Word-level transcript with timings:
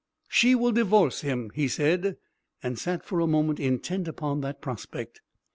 "She 0.29 0.55
will 0.55 0.71
divorce 0.71 1.21
him," 1.21 1.51
he 1.53 1.67
said, 1.67 2.17
and 2.63 2.79
sat 2.79 3.05
for 3.05 3.19
a 3.19 3.27
moment 3.27 3.59
intent 3.59 4.07
upon 4.07 4.41
that 4.41 4.59
prospect. 4.59 5.21